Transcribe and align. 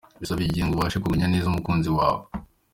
Bisaba 0.19 0.41
igihe 0.43 0.63
ngo 0.65 0.75
ubashe 0.77 0.97
kumenya 1.03 1.27
neza 1.33 1.45
umukunzi 1.49 1.89
wawe. 1.97 2.23